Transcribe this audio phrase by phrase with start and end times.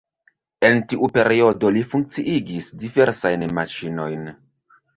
[0.69, 4.29] En tiu periodo li funkciigis diversajn maŝinojn.